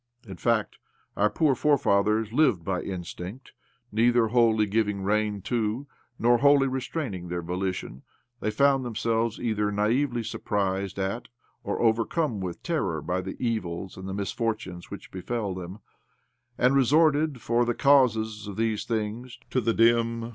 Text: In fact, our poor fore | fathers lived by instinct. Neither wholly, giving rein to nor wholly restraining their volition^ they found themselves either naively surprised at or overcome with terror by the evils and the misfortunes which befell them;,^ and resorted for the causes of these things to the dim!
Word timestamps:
In 0.27 0.37
fact, 0.37 0.79
our 1.15 1.29
poor 1.29 1.53
fore 1.53 1.77
| 1.77 1.77
fathers 1.77 2.33
lived 2.33 2.65
by 2.65 2.81
instinct. 2.81 3.51
Neither 3.91 4.29
wholly, 4.29 4.65
giving 4.65 5.03
rein 5.03 5.43
to 5.43 5.85
nor 6.17 6.39
wholly 6.39 6.65
restraining 6.67 7.27
their 7.27 7.43
volition^ 7.43 8.01
they 8.39 8.49
found 8.49 8.83
themselves 8.83 9.39
either 9.39 9.71
naively 9.71 10.23
surprised 10.23 10.97
at 10.97 11.27
or 11.63 11.79
overcome 11.79 12.39
with 12.41 12.63
terror 12.63 12.99
by 13.03 13.21
the 13.21 13.35
evils 13.37 13.95
and 13.95 14.09
the 14.09 14.13
misfortunes 14.15 14.89
which 14.89 15.11
befell 15.11 15.53
them;,^ 15.53 15.81
and 16.57 16.75
resorted 16.75 17.39
for 17.39 17.63
the 17.63 17.75
causes 17.75 18.47
of 18.47 18.55
these 18.57 18.85
things 18.85 19.37
to 19.51 19.61
the 19.61 19.71
dim! 19.75 20.29